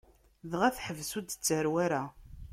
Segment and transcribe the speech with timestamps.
[0.51, 2.03] Dɣa, teḥbes ur d-tettarew ara.